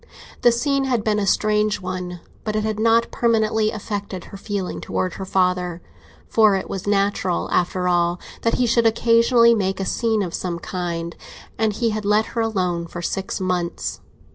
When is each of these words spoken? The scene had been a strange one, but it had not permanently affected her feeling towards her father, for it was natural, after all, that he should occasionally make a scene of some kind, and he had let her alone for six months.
The 0.41 0.51
scene 0.51 0.85
had 0.85 1.03
been 1.03 1.19
a 1.19 1.27
strange 1.27 1.79
one, 1.79 2.21
but 2.43 2.55
it 2.55 2.63
had 2.63 2.79
not 2.79 3.11
permanently 3.11 3.69
affected 3.69 4.23
her 4.23 4.35
feeling 4.37 4.81
towards 4.81 5.17
her 5.17 5.25
father, 5.25 5.79
for 6.27 6.55
it 6.55 6.67
was 6.67 6.87
natural, 6.87 7.47
after 7.51 7.87
all, 7.87 8.19
that 8.41 8.55
he 8.55 8.65
should 8.65 8.87
occasionally 8.87 9.53
make 9.53 9.79
a 9.79 9.85
scene 9.85 10.23
of 10.23 10.33
some 10.33 10.57
kind, 10.57 11.15
and 11.55 11.73
he 11.73 11.91
had 11.91 12.03
let 12.03 12.25
her 12.33 12.41
alone 12.41 12.87
for 12.87 13.03
six 13.03 13.39
months. 13.39 13.99